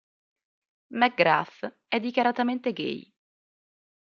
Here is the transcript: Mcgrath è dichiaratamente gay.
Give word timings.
Mcgrath 0.95 1.77
è 1.87 1.99
dichiaratamente 1.99 2.73
gay. 2.73 3.13